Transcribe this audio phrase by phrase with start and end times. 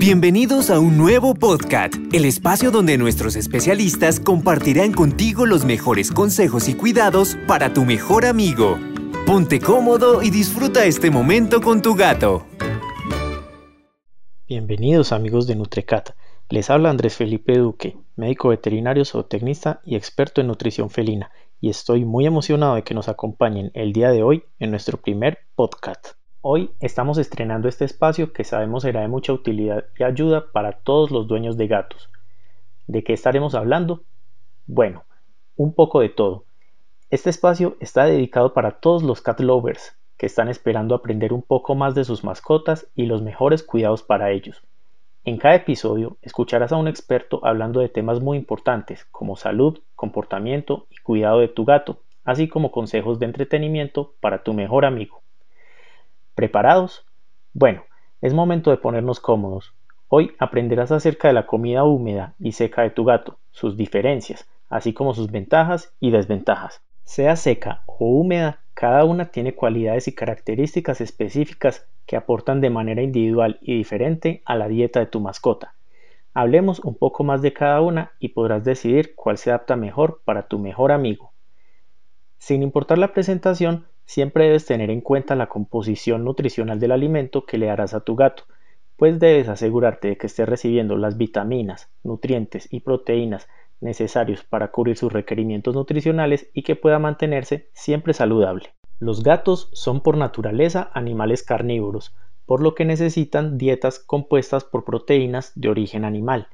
[0.00, 6.70] Bienvenidos a un nuevo podcast, el espacio donde nuestros especialistas compartirán contigo los mejores consejos
[6.70, 8.78] y cuidados para tu mejor amigo.
[9.26, 12.46] Ponte cómodo y disfruta este momento con tu gato.
[14.48, 16.16] Bienvenidos amigos de Nutrecat.
[16.48, 21.30] Les habla Andrés Felipe Duque, médico veterinario, zootecnista y experto en nutrición felina,
[21.60, 25.40] y estoy muy emocionado de que nos acompañen el día de hoy en nuestro primer
[25.54, 26.12] podcast.
[26.42, 31.10] Hoy estamos estrenando este espacio que sabemos será de mucha utilidad y ayuda para todos
[31.10, 32.08] los dueños de gatos.
[32.86, 34.04] ¿De qué estaremos hablando?
[34.66, 35.04] Bueno,
[35.56, 36.46] un poco de todo.
[37.10, 41.74] Este espacio está dedicado para todos los cat lovers que están esperando aprender un poco
[41.74, 44.62] más de sus mascotas y los mejores cuidados para ellos.
[45.24, 50.86] En cada episodio escucharás a un experto hablando de temas muy importantes como salud, comportamiento
[50.88, 55.20] y cuidado de tu gato, así como consejos de entretenimiento para tu mejor amigo.
[56.34, 57.04] ¿Preparados?
[57.52, 57.84] Bueno,
[58.20, 59.74] es momento de ponernos cómodos.
[60.08, 64.92] Hoy aprenderás acerca de la comida húmeda y seca de tu gato, sus diferencias, así
[64.92, 66.82] como sus ventajas y desventajas.
[67.04, 73.02] Sea seca o húmeda, cada una tiene cualidades y características específicas que aportan de manera
[73.02, 75.74] individual y diferente a la dieta de tu mascota.
[76.32, 80.46] Hablemos un poco más de cada una y podrás decidir cuál se adapta mejor para
[80.46, 81.32] tu mejor amigo.
[82.38, 87.58] Sin importar la presentación, Siempre debes tener en cuenta la composición nutricional del alimento que
[87.58, 88.42] le darás a tu gato,
[88.96, 93.46] pues debes asegurarte de que esté recibiendo las vitaminas, nutrientes y proteínas
[93.80, 98.74] necesarios para cubrir sus requerimientos nutricionales y que pueda mantenerse siempre saludable.
[98.98, 102.12] Los gatos son por naturaleza animales carnívoros,
[102.46, 106.48] por lo que necesitan dietas compuestas por proteínas de origen animal.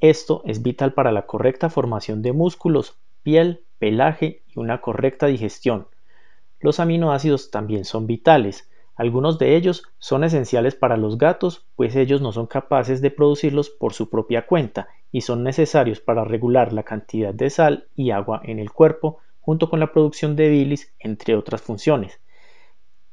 [0.00, 5.86] Esto es vital para la correcta formación de músculos, piel, pelaje y una correcta digestión,
[6.60, 8.68] los aminoácidos también son vitales.
[8.94, 13.70] Algunos de ellos son esenciales para los gatos, pues ellos no son capaces de producirlos
[13.70, 18.40] por su propia cuenta y son necesarios para regular la cantidad de sal y agua
[18.44, 22.20] en el cuerpo, junto con la producción de bilis, entre otras funciones.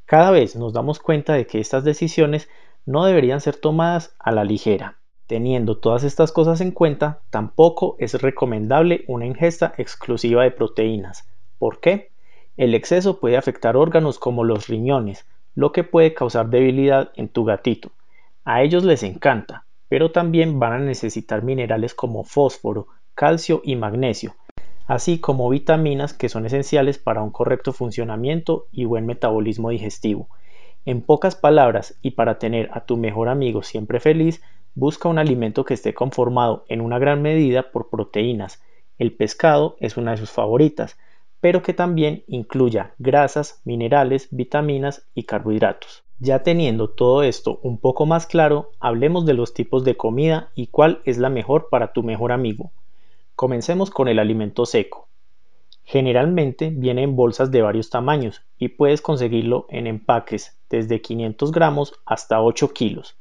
[0.05, 2.49] Cada vez nos damos cuenta de que estas decisiones
[2.85, 4.97] no deberían ser tomadas a la ligera.
[5.27, 11.27] Teniendo todas estas cosas en cuenta, tampoco es recomendable una ingesta exclusiva de proteínas.
[11.57, 12.11] ¿Por qué?
[12.57, 17.43] El exceso puede afectar órganos como los riñones, lo que puede causar debilidad en tu
[17.43, 17.91] gatito.
[18.45, 24.35] A ellos les encanta, pero también van a necesitar minerales como fósforo, calcio y magnesio,
[24.87, 30.29] así como vitaminas que son esenciales para un correcto funcionamiento y buen metabolismo digestivo.
[30.85, 34.41] En pocas palabras, y para tener a tu mejor amigo siempre feliz,
[34.75, 38.61] busca un alimento que esté conformado en una gran medida por proteínas.
[38.97, 40.97] El pescado es una de sus favoritas,
[41.45, 46.03] pero que también incluya grasas, minerales, vitaminas y carbohidratos.
[46.17, 50.65] Ya teniendo todo esto un poco más claro, hablemos de los tipos de comida y
[50.65, 52.71] cuál es la mejor para tu mejor amigo.
[53.35, 55.07] Comencemos con el alimento seco.
[55.83, 61.93] Generalmente viene en bolsas de varios tamaños y puedes conseguirlo en empaques desde 500 gramos
[62.07, 63.17] hasta 8 kilos.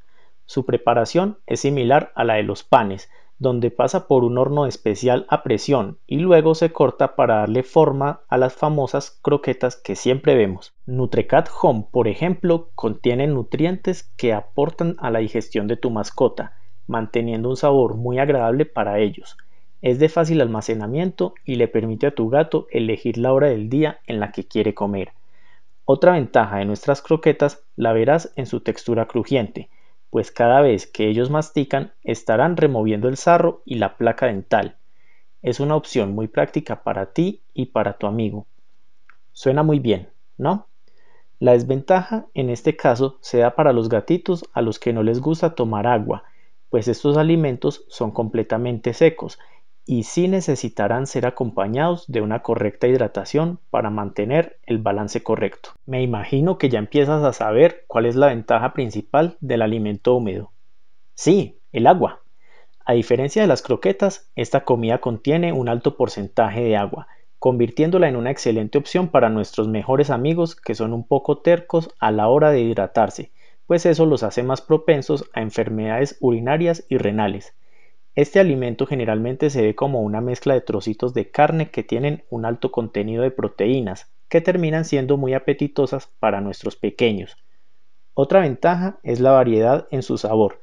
[0.47, 3.11] Su preparación es similar a la de los panes,
[3.45, 8.23] donde pasa por un horno especial a presión y luego se corta para darle forma
[8.29, 10.73] a las famosas croquetas que siempre vemos.
[10.87, 16.55] Nutrecat Home, por ejemplo, contiene nutrientes que aportan a la digestión de tu mascota,
[16.87, 19.37] manteniendo un sabor muy agradable para ellos.
[19.83, 23.99] Es de fácil almacenamiento y le permite a tu gato elegir la hora del día
[24.07, 25.13] en la que quiere comer.
[25.85, 29.69] Otra ventaja de nuestras croquetas la verás en su textura crujiente,
[30.15, 34.77] pues cada vez que ellos mastican estarán removiendo el sarro y la placa dental.
[35.43, 38.47] Es una opción muy práctica para ti y para tu amigo.
[39.33, 40.69] Suena muy bien, ¿no?
[41.41, 45.21] La desventaja en este caso se da para los gatitos a los que no les
[45.21, 46.23] gusta tomar agua,
[46.71, 49.41] pues estos alimentos son completamente secos
[49.87, 55.71] y sí necesitarán ser acompañados de una correcta hidratación para mantener el balance correcto.
[55.85, 60.53] Me imagino que ya empiezas a saber cuál es la ventaja principal del alimento húmedo.
[61.15, 62.23] Sí, el agua.
[62.87, 67.07] A diferencia de las croquetas, esta comida contiene un alto porcentaje de agua,
[67.39, 72.11] convirtiéndola en una excelente opción para nuestros mejores amigos que son un poco tercos a
[72.11, 73.33] la hora de hidratarse,
[73.67, 77.55] pues eso los hace más propensos a enfermedades urinarias y renales.
[78.17, 82.45] Este alimento generalmente se ve como una mezcla de trocitos de carne que tienen un
[82.45, 87.37] alto contenido de proteínas, que terminan siendo muy apetitosas para nuestros pequeños.
[88.15, 90.61] Otra ventaja es la variedad en su sabor.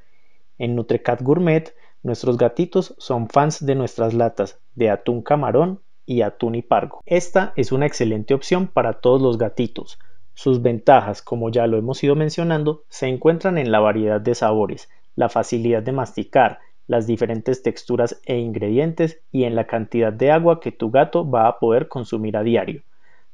[0.57, 6.55] En Nutrecat Gourmet, nuestros gatitos son fans de nuestras latas de atún camarón y atún
[6.55, 7.01] y pargo.
[7.05, 9.99] Esta es una excelente opción para todos los gatitos.
[10.33, 14.89] Sus ventajas, como ya lo hemos ido mencionando, se encuentran en la variedad de sabores,
[15.15, 16.59] la facilidad de masticar,
[16.91, 21.47] las diferentes texturas e ingredientes y en la cantidad de agua que tu gato va
[21.47, 22.81] a poder consumir a diario.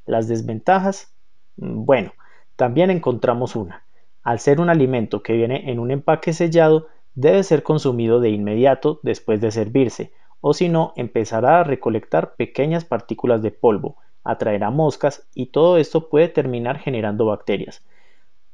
[0.06, 1.15] Las desventajas,
[1.56, 2.12] mm, bueno,
[2.56, 3.83] también encontramos una.
[4.21, 9.00] Al ser un alimento que viene en un empaque sellado, debe ser consumido de inmediato
[9.01, 15.27] después de servirse, o si no empezará a recolectar pequeñas partículas de polvo, atraerá moscas
[15.33, 17.83] y todo esto puede terminar generando bacterias.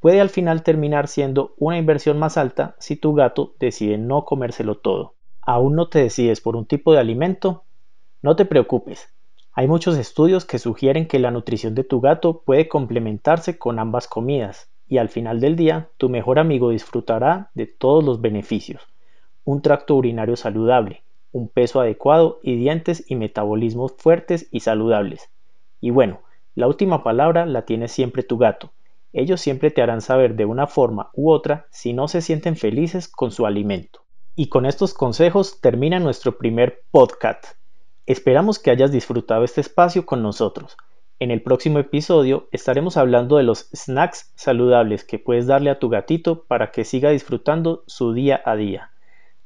[0.03, 4.75] Puede al final terminar siendo una inversión más alta si tu gato decide no comérselo
[4.75, 5.13] todo.
[5.41, 7.63] ¿Aún no te decides por un tipo de alimento?
[8.21, 9.13] No te preocupes.
[9.53, 14.09] Hay muchos estudios que sugieren que la nutrición de tu gato puede complementarse con ambas
[14.09, 18.81] comidas y al final del día tu mejor amigo disfrutará de todos los beneficios.
[19.45, 25.29] Un tracto urinario saludable, un peso adecuado y dientes y metabolismos fuertes y saludables.
[25.79, 26.19] Y bueno,
[26.55, 28.73] la última palabra la tiene siempre tu gato.
[29.13, 33.07] Ellos siempre te harán saber de una forma u otra si no se sienten felices
[33.07, 34.05] con su alimento.
[34.35, 37.45] Y con estos consejos termina nuestro primer podcast.
[38.07, 40.75] Esperamos que hayas disfrutado este espacio con nosotros.
[41.19, 45.89] En el próximo episodio estaremos hablando de los snacks saludables que puedes darle a tu
[45.89, 48.93] gatito para que siga disfrutando su día a día.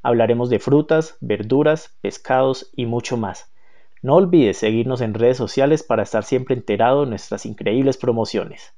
[0.02, 3.52] Hablaremos de frutas, verduras, pescados y mucho más.
[4.02, 8.76] No olvides seguirnos en redes sociales para estar siempre enterado de nuestras increíbles promociones.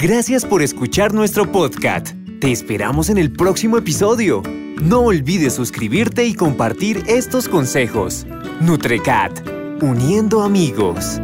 [0.00, 2.10] Gracias por escuchar nuestro podcast.
[2.40, 4.44] Te esperamos en el próximo episodio.
[4.80, 8.24] No olvides suscribirte y compartir estos consejos.
[8.60, 9.40] Nutrecat,
[9.82, 11.20] uniendo amigos.